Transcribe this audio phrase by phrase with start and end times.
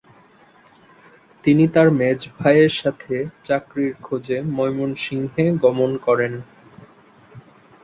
[1.43, 3.15] তিনি তার মেজভাইয়ের সাথে
[3.43, 5.33] চাকরির খোঁজে ময়মনসিংহ
[5.63, 6.33] গমন করেন।